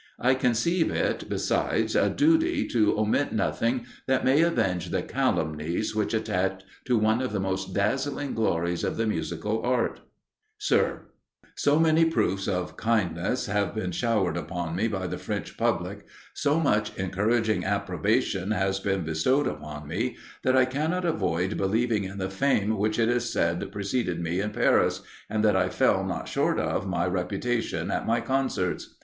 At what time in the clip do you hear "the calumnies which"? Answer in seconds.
4.89-6.15